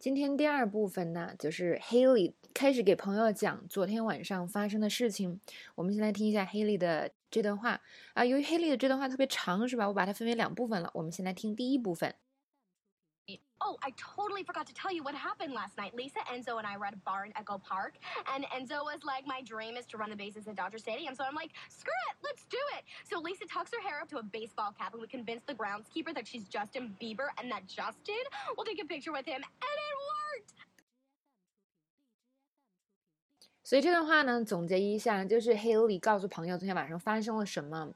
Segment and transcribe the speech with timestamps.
[0.00, 5.38] 今天第二部分呢，就是 Haley 开始给朋友讲昨天晚上发生的事情。
[5.74, 7.78] 我们先来听一下 Haley 的这段话
[8.14, 8.24] 啊。
[8.24, 9.86] 由于 Haley 的这段话特别长，是吧？
[9.86, 10.90] 我把它分为两部分了。
[10.94, 12.14] 我们先来听第一部分。
[13.61, 15.95] Oh, I totally forgot to tell you what happened last night.
[15.95, 17.93] Lisa, Enzo, and I were at a bar in Echo Park,
[18.33, 21.15] and Enzo was like, My dream is to run the bases at Dodger Stadium.
[21.15, 22.83] So I'm like, Screw it, let's do it.
[23.03, 26.13] So Lisa tucks her hair up to a baseball cap, and we convince the groundskeeper
[26.13, 28.23] that she's Justin Bieber and that Justin
[28.57, 30.53] will take a picture with him, and it worked.
[33.63, 37.93] 所以这段话呢，总结一下，就是 Haley 告诉朋友昨天晚上发生了什么。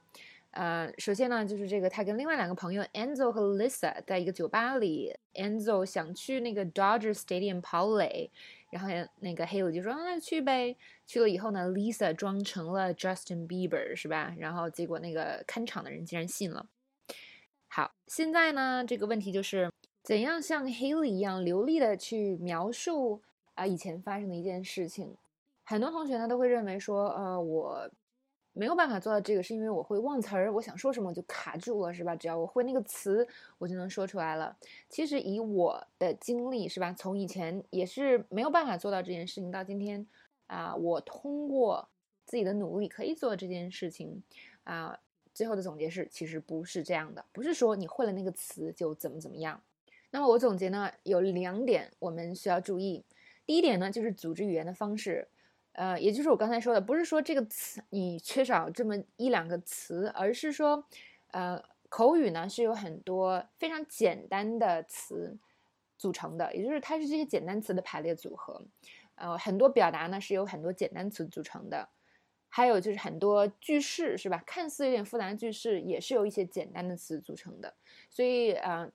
[0.55, 8.31] 呃，首先呢，就是这个他跟另外两个朋友 Enzo 和 Lisa 在一个酒吧里，Enzo 想去那个 Dodger Stadium 跑垒，
[8.71, 10.77] 然后那个 Haley 就说那去呗。
[11.07, 14.33] 去了以后呢，Lisa 装成了 Justin Bieber 是吧？
[14.39, 16.67] 然后结果那个看场的人竟然信了。
[17.67, 19.69] 好，现在呢，这个问题就是
[20.05, 23.21] 怎样像 Haley 一样流利的去描述
[23.55, 25.17] 啊以前发生的一件事情。
[25.65, 27.91] 很多同学呢都会认为说，呃，我。
[28.55, 32.15] 没有办法做到这个，是因为我会忘词儿，我想说什么就卡住了，是吧？
[32.15, 33.27] 只要我会那个词，
[33.59, 34.57] 我就能说出来了。
[34.89, 36.95] 其实以我的经历，是吧？
[36.97, 40.07] 从以前也是没有办法做到这件事情，到今天，
[40.47, 41.89] 啊，我通过
[42.25, 44.23] 自己的努力可以做这件事情，
[44.63, 44.97] 啊，
[45.35, 49.61] 最后的总结是，其实不是这样的，不是说你会了那个词就怎么怎么样。
[50.13, 53.05] 那么我总结呢，有两点我们需要注意。
[53.45, 55.27] 第一点呢，就是组织语言的方式。
[55.75, 60.85] 呃，也就是我刚才说的，不是说这个词你缺少这么一两个词，而是说，
[61.33, 65.37] 呃，口语呢是有很多非常简单的词
[65.99, 68.65] 组成的，也就是它是这些简单词的排列组合。
[69.17, 71.89] 呃，很多表达呢是由很多简单词组成的，
[72.49, 74.43] 还有就是很多句式是吧？
[74.47, 77.75] 看似有点复杂的句式也是由一些简单的词组成的。
[78.11, 78.89] 所以，呃，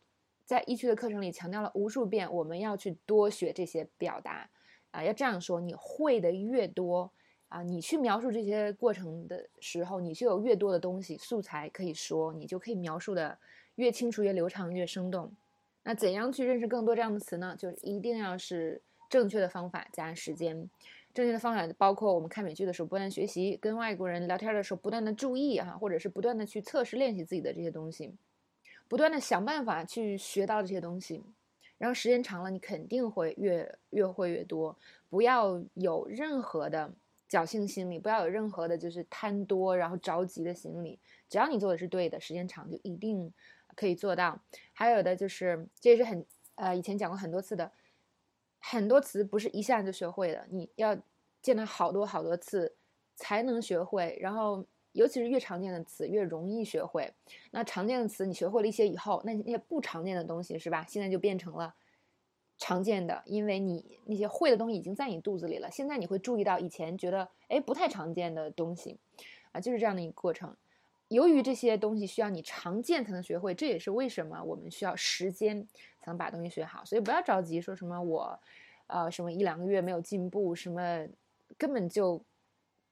[0.45, 4.49] 在一区的课程里强调了无数遍，我们要去多学这些表达。
[4.91, 7.11] 啊，要这样说，你会的越多，
[7.47, 13.37] 啊，你去描述这些过程的时候，你就有越多的东西素材可以说，你就可以描述的
[13.75, 15.31] 越清楚、越流畅、越生动。
[15.83, 17.55] 那怎样去认识更多这样的词呢？
[17.57, 20.69] 就一定要是正确的方法加时间。
[21.11, 28.13] 正确的方法包括我们看美剧的时候不断学习，跟外国人聊天的时候不断的注意哈，或者是不断的去测试练习自己的这些东西，
[28.87, 31.23] 不断的想办法去学到这些东西。
[31.79, 34.77] 然后时间长了，你肯定会越越会越多。
[35.09, 36.93] 不要有任何的
[37.27, 40.99] 侥幸心理，不要有任何的就是贪多然后着急的心理。
[41.27, 43.33] 只要你做的是对的，时间长就一定
[43.75, 44.39] 可以做到。
[44.73, 46.23] 还有的就是，这也是很
[46.55, 47.71] 呃以前讲过很多次的，
[48.59, 50.95] 很多词不是一下就学会的，你要
[51.41, 52.75] 见到好多好多次
[53.15, 54.15] 才能学会。
[54.21, 54.65] 然后。
[54.93, 57.13] 尤其是越常见的词越容易学会。
[57.51, 60.85] 那常见的词你学会了一些以后，那那些不常见的东西是吧？
[60.87, 61.73] 现在就变成了
[62.57, 65.69] 常见的，因为你那些会的东西已经在你肚子里了。
[65.69, 68.97] 现在你会注意到以前觉得哎不太常见的东西，
[69.51, 70.55] 啊，就是这样的一个过程。
[71.07, 75.65] 由于这些东西需要你常见才能学会，这也是为什么我们需要时间
[75.99, 76.83] 才能把东西学好。
[76.83, 78.39] 所以不要着急说什么我，
[78.87, 81.07] 呃，什么一两个月没有进步，什么
[81.57, 82.19] 根本就。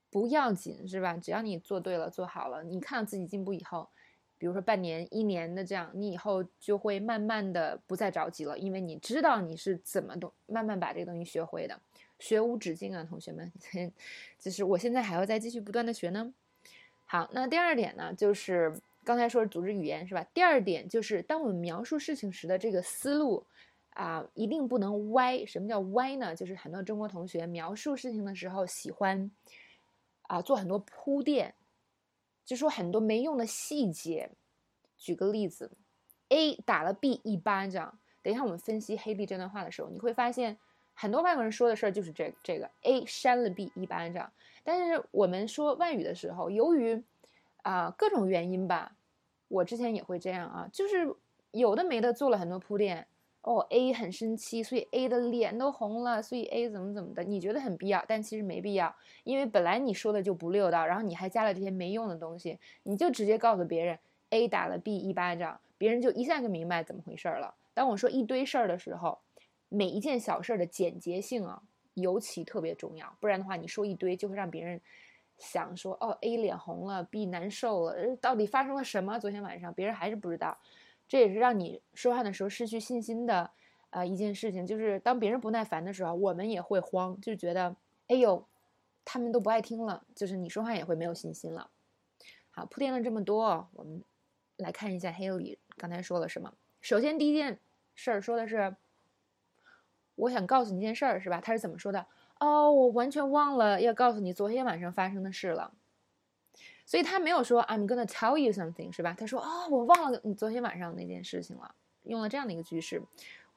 [0.09, 1.17] 不要紧是吧？
[1.17, 3.89] 只要你做对了、做好了，你看到自己进步以后，
[4.37, 11.79] 比如说半年、一年的这样，你以后就会慢慢的不再着急了，因为你知道你是怎么都慢慢把这个东西学会的。
[12.19, 13.51] 学无止境啊，同学们，
[14.39, 16.33] 就是我现在还要再继续不断的学呢。
[17.05, 18.73] 好，那第二点呢，就是
[19.03, 20.25] 刚才说组织语言是吧？
[20.33, 23.45] 第二点就是当我们描述事情时的这个思路
[23.91, 25.45] 啊，一定不能歪。
[25.45, 26.35] 什么叫歪呢？
[26.35, 29.29] 就是很多中国同学描述事情的时候喜欢。
[30.27, 31.55] 啊，做很多铺垫，
[32.45, 34.29] 就说很多没用的细节。
[34.97, 35.71] 举个例子
[36.29, 37.99] ，A 打了 B 一巴掌。
[38.21, 40.57] 等一下我们分析黑 B 这段话的时候，你会发现
[40.93, 44.31] 很多外国人说的事儿就是这这个 A 扇了 B 一巴掌。
[44.63, 47.01] 但是我们说外语的时候，由于
[47.61, 48.95] 啊各种原因吧，
[49.47, 51.15] 我之前也会这样啊，就是
[51.51, 53.07] 有的没的做了很多铺垫。
[53.47, 57.23] 哦，A 很生气，所以 A 的脸都红了，所以 A 怎么怎么的？
[57.23, 63.97] 你觉得很必要，但其实没必要，因为本来你说的就不溜道，然后你还加了这些没用的东西，你就直接告诉别人
[64.31, 67.55] A 打了 B 一巴掌，别人就一下就明白怎么回事了。
[67.73, 69.17] 当我说一堆事儿的时候，
[69.69, 71.61] 每一件小事的简洁性啊，
[71.93, 74.81] 尤其特别重要，不然的话，你说一堆就会让别人
[75.37, 79.17] 想说哦，A 脸红了，B 难受了，到底发生了什么？
[79.17, 80.57] 昨天晚上别人还是不知道。
[81.07, 83.51] 这也是让你说话的时候失去信心的，
[83.91, 84.65] 呃，一件事情。
[84.65, 87.75] 就是当别人不耐烦的时候，我们也会慌，就觉得，
[88.07, 88.45] 哎呦，
[89.05, 91.69] 他们都不爱听了，就是你说话也会没有信心了。
[92.51, 94.03] 好，铺垫了这么多，我们
[94.57, 96.53] 来看一下 Haley 刚才说了什么。
[96.81, 97.59] 首先第一件
[97.95, 98.75] 事儿说的是，
[100.15, 101.39] 我想告诉你一件事儿，是吧？
[101.39, 102.05] 他是怎么说的？
[102.39, 105.73] 哦，我完全忘了要告诉你昨天晚上发生的事了。
[106.87, 109.13] 所以他没有说 I'm gonna tell you something，是吧？
[109.19, 113.03] 他说哦，我忘了你昨天晚上那件事情了，用了这样的一个句式，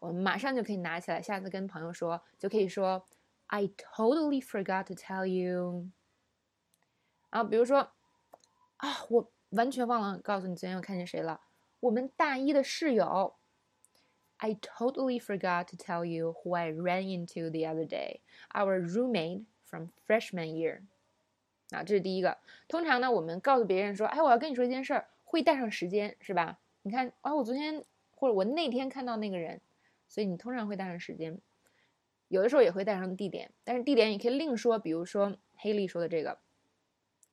[0.01, 3.07] 我们马上就可以拿起来，下次跟朋友说就可以说
[3.47, 5.87] I totally forgot to tell you。
[7.31, 7.93] 啊，比如说
[8.79, 11.41] 啊，我完全忘了告诉你昨天我看见谁了，
[11.79, 13.37] 我们大一的室友。
[14.39, 18.23] I totally forgot to tell you who I ran into the other day.
[18.55, 20.81] Our roommate from freshman year.
[21.75, 22.39] 啊，这是第一个。
[22.69, 26.59] 通常呢，我们告诉别人说，哎，我要跟你说一件事儿，会带上时间，是吧？
[26.83, 29.61] 你看，啊，我昨天或者我那天看到那个人，
[30.09, 31.39] 所以你通常会带上时间。
[32.29, 34.79] 有的时候也会带上地点，但是地点你可以另说。
[34.79, 36.39] 比如说，Haley 说的这个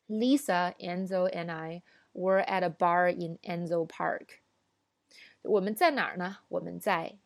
[0.08, 1.84] ，Lisa, Enzo and I
[2.14, 4.40] were at a bar in Enzo Park。
[5.44, 6.40] 我们在哪儿呢？
[6.48, 7.18] 我们在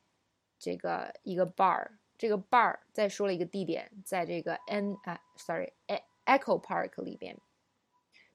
[0.59, 7.37] 这个一个 bar，这个 bar 再说了一个地点，在这个 N 啊，sorry，E Echo Park 里边。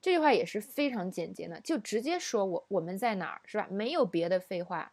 [0.01, 3.67] 这句话也是非常简洁的，就直接说我我们在哪儿，是吧？
[3.71, 4.93] 没有别的废话。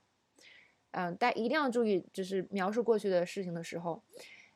[0.91, 4.01] 嗯，大家一定要注意，就是描述过去的事情的时候，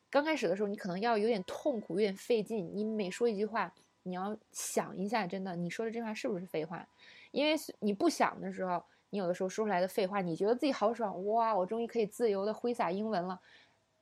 [0.08, 2.70] 刚开始的时候你可能要有点痛苦，有点费劲。
[2.74, 3.72] 你每说一句话，
[4.04, 6.88] 你要想一下，真的你说的这话是不是废话？
[7.32, 8.82] 因为你不想的时候。
[9.10, 11.56] 你有的时候说出来的废话，你觉得自己好爽哇！
[11.56, 13.40] 我终于可以自由的挥洒英文了。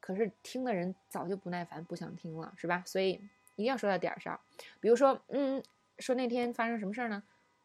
[0.00, 2.82] 可是听的人早就不耐烦，不想听了，是吧？
[2.84, 3.20] 所以
[3.56, 4.40] 一定要说到点儿上。
[4.80, 5.62] 比如说，嗯，
[5.98, 7.24] 说那天发生什么事儿呢？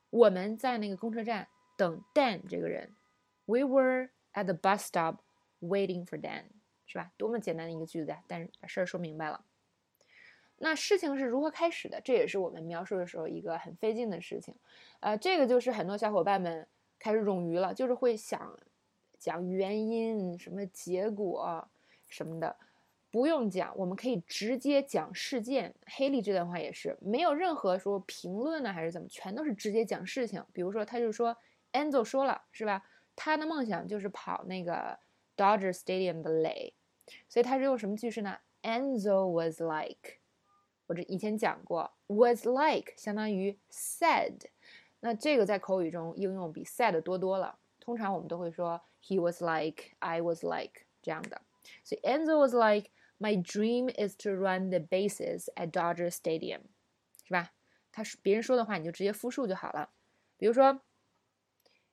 [0.10, 1.48] 我们在那个公车站
[1.78, 2.96] 等 Dan 这个人。
[3.46, 5.20] We were at the bus stop
[5.62, 6.46] waiting for Dan，
[6.86, 7.12] 是吧？
[7.18, 8.24] 多么简单的一个句子呀！
[8.28, 9.46] 但是把事儿说明白了。
[10.58, 12.02] 那事情是如何开始的？
[12.02, 14.56] 这也是我们描述的时候一个很费劲的事情。
[15.00, 16.68] 呃，这个就是很多小伙伴们。
[17.04, 18.60] 开始冗余了，就是会想
[19.18, 21.68] 讲原因、什么结果
[22.08, 22.56] 什么的，
[23.12, 25.76] 不用讲，我们可以直接讲事件。
[25.86, 30.44] 黑利这段话也是没有任何说评论呢，还是怎么，全都是直接讲事情。
[30.54, 31.36] 比如说，他就说
[31.74, 32.84] ，Enzo 说了，是吧？
[33.16, 34.98] 他的梦想就是跑那个
[35.36, 36.74] Dodger Stadium 的垒，
[37.28, 40.20] 所以他是用什么句式呢？Enzo was like，
[40.88, 44.46] 我这以前讲过，was like 相当于 said。
[45.02, 47.60] 那这个在口语中应用比 said 多多了。
[47.82, 51.42] 通常我们都会说 he was like, I was like 这样的。
[51.84, 52.90] 所以 Enzo was like,
[53.22, 56.62] my dream is to run the bases at Dodger Stadium，
[57.24, 57.52] 是吧？
[57.92, 59.92] 他是别人说的话，你就直接复述就好了。
[60.38, 60.82] 比如说，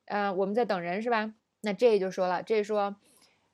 [0.05, 1.35] 呃，我们在等人是吧？
[1.61, 2.95] 那这就说了，这说，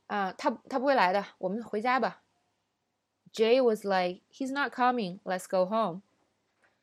[0.08, 2.24] 啊，他他不会来的，我们回家吧。
[3.34, 6.02] Jay was like, he's not coming, let's go home。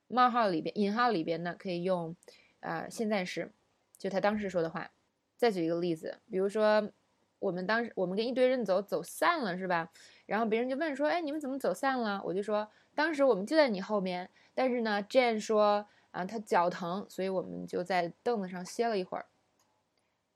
[0.09, 2.15] 冒号里边，引号里边呢，可以用。
[2.61, 3.53] 呃，现在时，
[3.97, 4.93] 就他当时说的话。
[5.37, 6.93] 再举一个例子，比如说，
[7.42, 9.92] 我们当时我们跟一堆人走走散了，是吧？
[10.26, 19.28] 然后别人就问说：“哎，你们怎么走散了？”我就说：“当时我们就在你后面，但是呢，Jane 说啊，他脚疼，所以我们就在凳子上歇了一会儿。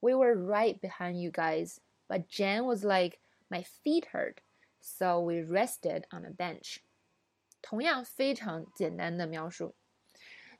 [0.00, 1.78] We were right behind you guys,
[2.08, 3.18] but Jane was like,
[3.48, 4.36] my feet hurt,
[4.80, 6.78] so we rested on a bench。
[7.60, 9.74] 同样非常简单的描述。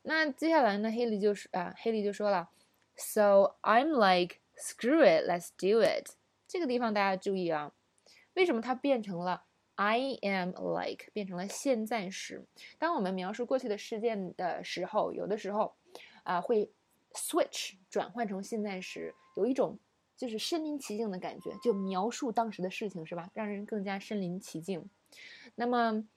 [0.02, 0.90] 那接下来呢？
[0.90, 2.50] 黑利就是啊，黑利就说了，
[2.96, 6.15] So I'm like screw it, let's do it。
[6.47, 7.73] 这个地方大家注意啊，
[8.33, 9.44] 为什么它变成了
[9.75, 12.45] I am like，变成了现在时？
[12.80, 15.75] 当我们描述过去的事件的时候，有的时候
[16.23, 16.71] 啊会
[17.13, 19.77] switch 转换成现在时，有一种
[20.16, 23.30] 就是身临其境的感觉，就描述当时的事情是吧？
[23.33, 24.89] 让人更加身临其境。
[25.56, 26.07] 那么。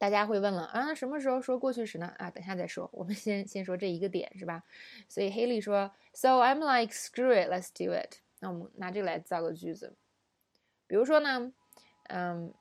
[0.00, 2.06] 大家会问了啊，那什么时候说过去时呢？
[2.16, 2.88] 啊，等下再说。
[2.90, 4.64] 我们先先说这一个点是吧？
[5.10, 8.16] 所以 Haley 说，So I'm like screw it, let's do it。
[8.40, 9.94] 那我们拿这个来造个句子。
[10.86, 11.52] 比如说呢，
[12.08, 12.52] 嗯，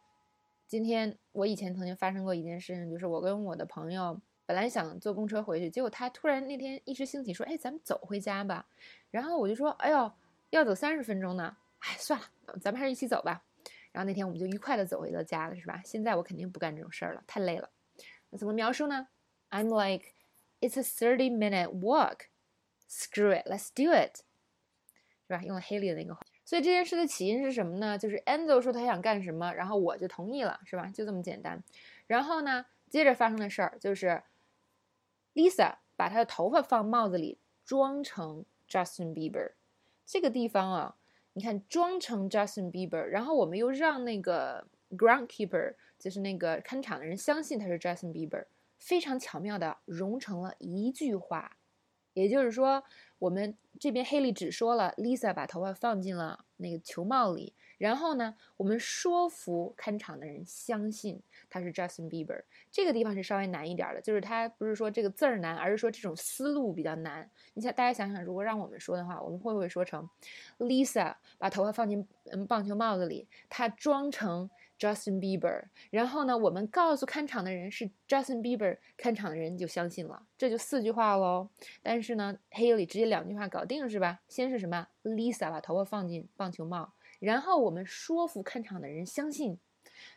[0.67, 8.67] 今天我以前曾经发生过一件事情，就是我跟我的朋友本来想坐公车回去，结果他突然那天一时兴起说，哎，咱们走回家吧。
[9.09, 10.11] 然后我就说，哎呦，
[10.51, 11.57] 要走三十分钟呢。
[11.79, 13.43] 哎，算了，咱们还是一起走吧。
[13.91, 15.81] 然后那天我们就愉快的走回了家了，是吧？
[15.83, 17.69] 现在我肯定不干这种事儿了，太累了。
[18.29, 19.07] 那怎么描述呢
[19.49, 20.13] ？I'm like,
[20.59, 22.25] it's a thirty minute walk.
[22.87, 24.21] Screw it, let's do it，
[25.29, 25.43] 是吧？
[25.43, 26.19] 用了 Haley 的那个话。
[26.43, 27.95] 所以这件事的起因是什么呢？
[27.95, 30.87] 就是 Enzo 说他想干什么，然后我就同意了，是吧？
[30.87, 31.63] 就这么简单。
[32.07, 34.23] 然后呢，接着发生的事儿就是
[35.35, 39.51] Lisa 把她的头发放帽子里装成 Justin Bieber。
[40.05, 40.95] 这个地方啊。
[41.33, 48.45] 你看，装成 Justin Bieber，然后我们又让那个 groundkeeper，就是那个看场的人相信他是 Justin Bieber，
[48.77, 51.55] 非常巧妙的融成了一句话。
[52.13, 52.83] 也就是说，
[53.17, 62.43] 我们这边黑利只说了 Lisa 把头发放进了那个球帽里，然后呢，我们说服看场的人相信他是 Justin Bieber。
[62.71, 67.29] 这个地方是稍微难一点的，就是他不是说这个字儿难，而是说这种思路比较难。
[67.53, 70.09] 你想，大家想想，如果让我们说的话，我们会不会说成
[70.57, 81.49] Lisa 把头发放进嗯棒球帽子里，她装成？Justin Bieber，然后呢，我们告诉看场的人是 Justin Bieber，看场的人就相信了，这就四句话喽。
[81.83, 84.21] 但是呢，Haley 直接两句话搞定是吧？
[84.29, 89.59] 先是什么？Lisa 把头发放进棒球帽，然后我们说服看场的人相信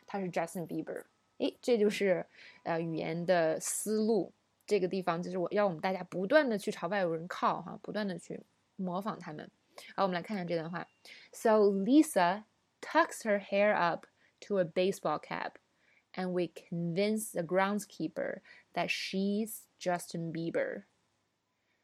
[0.07, 1.03] 他是 Justin Bieber。
[1.39, 2.25] 诶，这就是
[2.63, 4.31] 呃语言的思路。
[4.65, 8.39] 这个地方就是我要我们大家不断的去朝外国人靠哈，不断的去
[8.77, 9.51] 模仿他们。
[9.93, 10.87] 好，我们来看看这段话。
[11.33, 12.43] So Lisa
[12.79, 14.05] tucks her hair up.
[14.47, 15.57] To a baseball cap,
[16.13, 18.39] and we convince the groundskeeper
[18.73, 20.83] that she's Justin Bieber.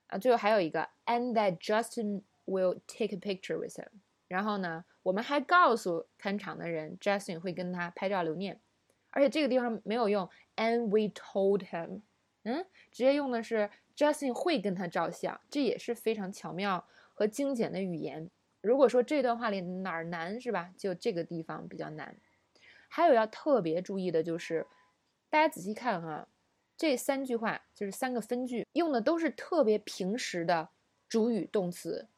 [0.07, 3.87] 啊，最后还有一个，and that Justin will take a picture with him。
[4.27, 8.59] 然后呢，我们还告诉看场的人，Justin 会跟他拍照留念。
[9.11, 12.01] 而且这个地方没有用 and we told him，
[12.43, 18.29] 嗯，直接用的是 Justin 会跟他照相，这也是非常巧妙和精简的语言。
[18.61, 20.71] 如果说这段话里哪儿难是吧？
[20.77, 22.15] 就这个地方比较难。
[22.89, 24.67] 还有要特别注意的就是，
[25.29, 26.27] 大家仔细看哈，
[26.75, 30.67] 这三句话就是三个分句，用的都是特别平时的
[31.07, 32.09] 主语动词、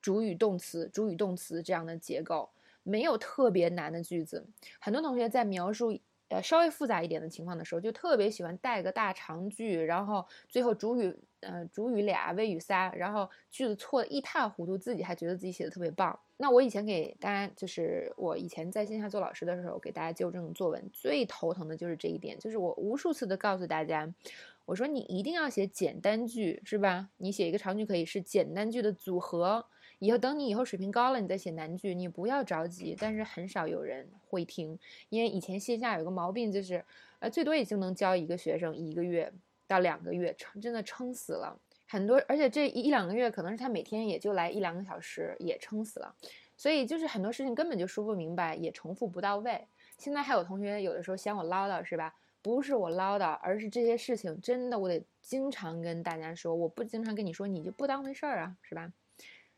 [0.00, 2.48] 主语动词、主语动词这样的结构，
[2.82, 4.46] 没有特别难的句子。
[4.80, 6.00] 很多同学在描述。
[6.28, 16.18] 呃，稍微复杂一点的情况的时候，就特别喜欢带个大长句，然后最后主语，呃，主语俩，谓语仨，然后句子错的一塌糊涂，自己还觉得自己写的特别棒。
[16.42, 24.12] 那我以前给大家，就是我以前在线下做老师的时候，给大家纠正作文，最头疼的就是这一点，就是我无数次的告诉大家，
[24.64, 27.10] 我说你一定要写简单句，是吧？
[27.18, 29.66] 你写一个长句可以是简单句的组合。
[30.00, 32.96] 以后等你以后水平高了，你再写难句，你不要着急。
[32.98, 34.76] 但是很少有人会听，
[35.10, 36.84] 因为以前线下有个毛病，就是，
[37.20, 39.32] 呃，最多也就能教一个学生一个月
[39.68, 41.56] 到两个月，撑真的撑死了
[41.92, 42.22] 很多。
[42.26, 46.14] 而且这一一两个月，可能是他每天也就来一两个小时，也撑死了。
[46.56, 49.66] 所以就是很多事情根本就说不明白，也重复不到位。
[49.98, 52.14] 现在还有同学有的时候嫌我唠叨，是吧？
[52.40, 56.54] 不是我唠叨，而是这些事情真的我得经常跟大家说。
[56.54, 58.92] 我不经常跟你说，你就不当回事儿啊，是吧？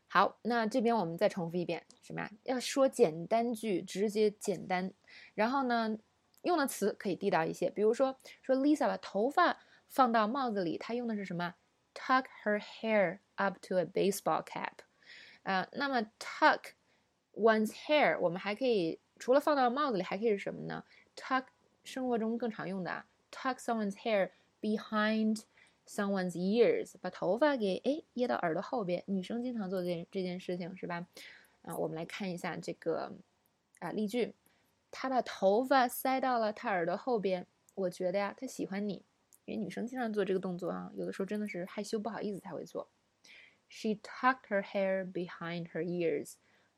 [0.07, 2.29] 好，那这边我们再重复一遍，什么呀？
[2.43, 4.91] 要说简单句，直接简单。
[5.33, 5.97] 然后呢，
[6.43, 11.55] 用的词可以地道一些，比如说说 Lisa 把头发放到帽子里，她用的是什么
[11.95, 14.83] ？Tuck her hair up to a baseball cap。
[15.41, 16.73] 啊，那么 tuck
[17.33, 20.83] one's hair，我们还可以除了放到帽子里，还可以是什么呢
[21.15, 21.45] ？Tuck
[21.83, 24.29] 生活中更常用的啊，tuck someone's hair
[24.61, 25.41] behind。
[25.87, 31.05] Someone's ears，把头发给哎掖到耳朵后边，女生经常做这件这件事情是吧？
[31.61, 33.13] 啊，我们来看一下这个
[33.77, 34.33] 啊例句，
[34.89, 37.45] 她把头发塞到了她耳朵后边。
[37.75, 39.05] 我觉得呀，她喜欢你，
[39.45, 42.89] 因为女生经常做这个动作啊，有的时候真的是害羞不好意思才会做。
[43.69, 46.33] She tucked her hair behind her ears.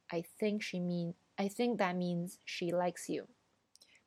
[0.07, 3.27] I think she mean I think that means she likes you.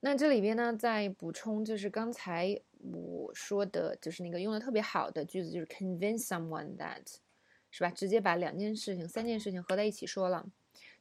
[0.01, 7.05] 那这里边呢，再补充就是刚才我说的，就是那个用的特别好的句子，就是 convince someone that，
[7.71, 7.91] 是吧？
[7.91, 10.51] 直接把两件事情、三件事情合在一起说了，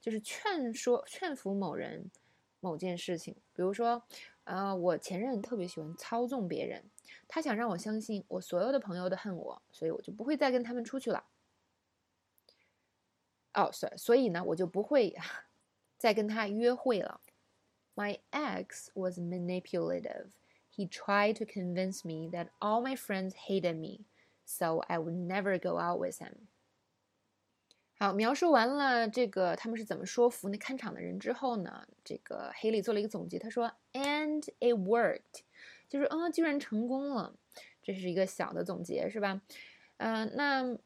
[0.02, 2.12] 就是劝说、劝服某人
[2.60, 3.34] 某件事情。
[3.54, 4.04] 比如说，
[4.44, 6.84] 呃，我前任特别喜欢操纵别人，
[7.28, 11.26] 他想让我相信我所有的朋友都恨我，所以我就不会再跟他们出去了。
[13.54, 15.16] 哦，所所以呢，我就不会
[15.98, 17.22] 再跟他约会了。
[17.96, 20.30] My ex was manipulative.
[20.72, 24.06] He tried to convince me that all my friends hated me,
[24.46, 26.48] so I would never go out with him.
[27.98, 35.42] 好，描述完了这个他们是怎么说服那看场的人之后呢，这个黑利做了一个总结，他说，and it worked，
[35.90, 37.36] 就是嗯，居然成功了，
[37.82, 39.42] 这是一个小的总结，是吧？
[39.98, 40.78] 嗯、那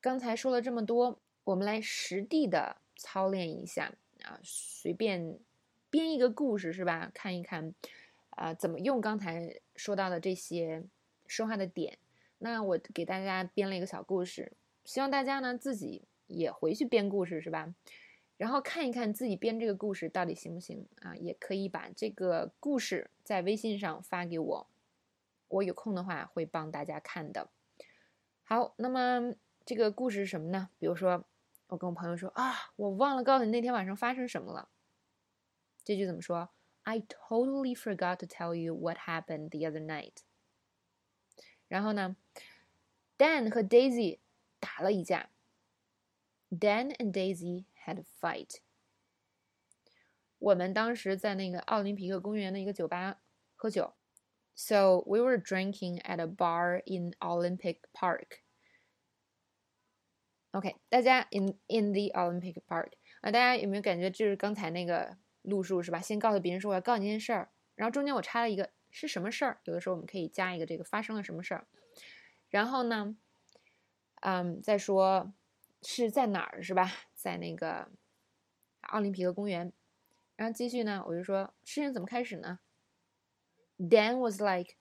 [0.00, 3.92] 刚才说了这么多，我们来实地的操练一下
[4.22, 5.38] 啊，随便
[5.90, 7.10] 编一个故事是吧？
[7.12, 7.74] 看一看，
[8.30, 10.84] 啊，怎么用刚才说到的这些
[11.26, 11.98] 说话的点？
[12.38, 14.52] 那我给大家编了一个小故事，
[14.84, 17.74] 希望大家呢自己也回去编故事是吧？
[18.38, 21.14] 然后看一看自己编这个故事到底行不行啊？
[21.16, 24.70] 也可以把这个故事在微信上发给我，
[25.48, 27.50] 我有空的话会帮大家看的。
[28.44, 29.34] 好，那么
[29.66, 30.70] 这个故事是什么呢？
[30.78, 31.24] 比如说，
[31.66, 34.68] 我跟我朋友说啊，我忘了告诉你那天晚上发生什么了。
[35.82, 36.50] 这句怎么说
[36.84, 40.18] ？I totally forgot to tell you what happened the other night。
[41.66, 42.16] 然后呢
[43.18, 44.20] ，Dan 和 Daisy
[44.60, 45.28] 打了一架。
[46.50, 48.56] Dan and Daisy had a fight。
[50.38, 53.22] 我们当时在那个奥林匹克公园的一个酒吧
[53.56, 53.94] 喝酒。
[54.54, 58.40] So we were drinking at a bar in Olympic Park.
[60.50, 66.00] OK，大家 in in the Olympic Park 啊，大家有没有感觉就是刚才那个路数是吧？
[66.00, 69.60] 先告诉别人说我要告诉你一件事儿，然后中间我插了一个是什么事儿？
[69.64, 71.66] 有的时候我们可以加一个这个发生了什么事儿，
[72.48, 73.16] 然后呢，
[74.22, 75.32] 嗯，再说
[75.82, 76.90] 是在哪儿是吧？
[77.17, 77.89] 在那个
[78.81, 79.71] 奥林匹克公园，
[80.35, 82.59] 然后继续呢，我就说事情怎么开始呢？
[83.77, 84.75] Dan was like,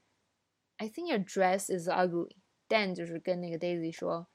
[0.77, 2.37] I think your dress is ugly.
[2.69, 4.29] Dan 就是跟那个 Daisy 说。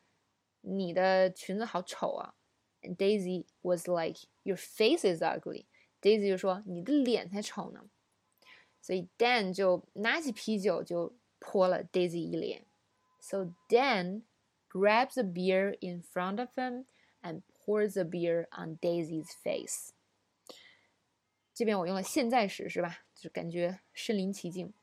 [0.61, 2.33] 你的裙子好丑啊！
[2.81, 5.67] And Daisy was like, "Your face is ugly."
[6.01, 7.89] Daisy 就说你的脸才丑呢。
[8.81, 12.65] 所以 Dan 就拿起啤酒就泼了 Daisy 一脸。
[13.21, 14.23] So Dan
[14.69, 16.85] grabs a beer in front of him
[17.21, 19.91] and pours the beer on Daisy's face。
[21.53, 22.99] 这边我用了现在时是吧？
[23.15, 24.73] 就感觉身临其境。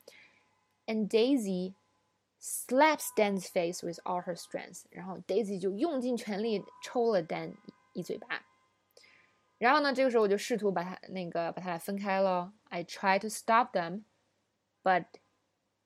[0.85, 1.73] And Daisy
[2.39, 7.55] slaps Dan's face with all her strength，然后 Daisy 就用尽全力抽了 Dan
[7.93, 8.45] 一嘴巴。
[9.57, 12.53] 然后呢，这个时候我就试图把他那个把他俩分开了。
[12.65, 14.03] I tried to stop them,
[14.83, 15.05] but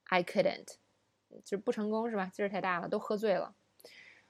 [0.05, 0.77] I couldn't，
[1.45, 2.31] 就不成功是吧？
[2.33, 3.53] 劲儿太大了，都喝醉了。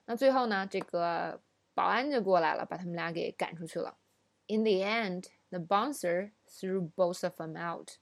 [0.06, 1.42] 那最后呢，这个
[1.75, 3.97] 保安就过来了，把他们俩给赶出去了。
[4.47, 7.93] In the end, the bouncer threw both of them out.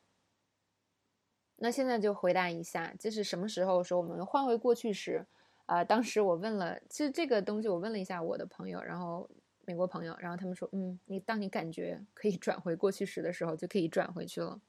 [1.56, 5.24] 那现在就回答一下，这是什么时候说我们换回过去时？
[5.66, 9.30] 啊，当时我问了，其实这个东西我问了一下我的朋友，然后
[9.64, 14.60] 美国朋友，然后他们说，嗯，你当你感觉可以转回过去时的时候，就可以转回去了。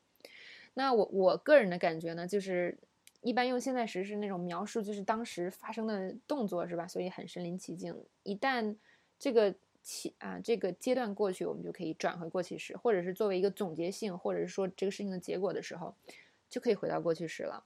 [0.76, 2.78] 那我我个人的感觉呢，就是
[3.22, 6.88] 一般用现在时是那种描述，就是当时发生的动作，是吧？
[6.88, 7.96] 所以很身临其境。
[8.22, 8.76] 一旦
[9.24, 15.96] 这个期啊这个阶段过去，我们就可以转回过去时，或者是作为一个总结性，或者是说这个事情的结果的时候。
[16.50, 17.64] 就可以回到过去时了。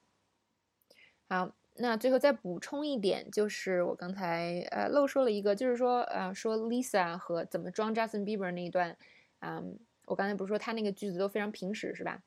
[1.27, 8.97] 好，那最后再补充一点，就是我刚才呃漏说了一个，就是说呃说 Lisa 和怎么装 Justin Bieber 那一段，
[9.39, 12.23] 嗯，我刚才不是说他那个句子都非常平实是吧？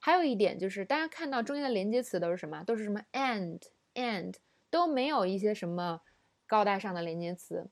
[0.00, 2.62] 还有一点就是，大家看到中间的连接词都是什么？
[2.64, 3.62] 都是什么 and
[3.94, 4.34] and
[4.68, 6.02] 都没有一些什么
[6.46, 7.70] 高大上的连接词。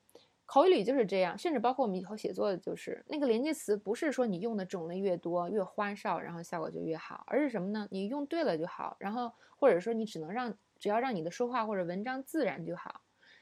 [0.51, 7.87] 口语里就是这样，甚至包括我们以后写作的，就是那个连接词，不是说你用的种类越多越花哨，然后效果就越好，而是什么呢？
[7.89, 12.99] 你用对了就好，然后或者说你只能让只要让你的说话或者文章自然就好。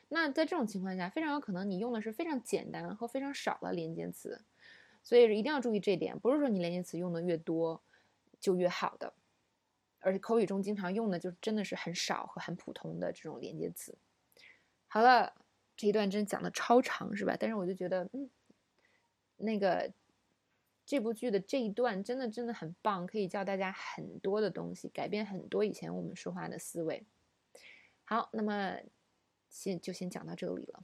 [0.08, 4.43] 那在这种情况下，非常有可能你用的是非常简单和非常少的连接词，
[5.02, 7.82] 所以一定要注意这点，不是说你连接词用的越多
[8.39, 9.12] 就越好的，
[9.98, 13.98] 而且口语中经常用的就真的是很少和很普通的这种连接词。
[14.88, 15.34] 好了。
[15.80, 17.38] 这一段真讲的超长，是吧？
[17.39, 18.30] 但是我就觉得，嗯，
[19.38, 19.89] 那个
[20.86, 27.06] 这部剧的这一段真的真的很棒，可以教大家很多的东西，改变很多以前我们说话的思维。
[28.04, 28.78] 好，那么
[29.50, 30.84] 先就先讲到这里了。